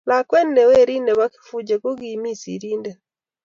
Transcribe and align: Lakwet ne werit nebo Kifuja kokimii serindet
Lakwet 0.09 0.47
ne 0.51 0.63
werit 0.69 1.03
nebo 1.05 1.23
Kifuja 1.33 1.75
kokimii 1.83 2.39
serindet 2.41 2.97